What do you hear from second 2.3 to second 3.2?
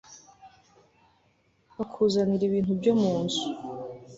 ibintu byo mu